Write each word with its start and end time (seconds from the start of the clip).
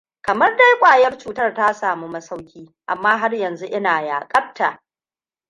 Kamar 0.21 0.57
dai 0.57 0.79
ƙwayar 0.79 1.17
cutar 1.17 1.53
ta 1.53 1.73
sami 1.73 2.07
masauki, 2.07 2.75
amma 2.87 3.17
har 3.17 3.35
yanzu 3.35 3.65
ina 3.65 4.01
yaƙarta. 4.01 4.83